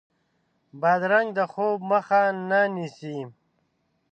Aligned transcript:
بادرنګ 0.81 1.29
د 1.37 1.39
خوب 1.51 1.79
مخه 1.91 2.21
نه 2.49 2.61
نیسي. 2.75 3.17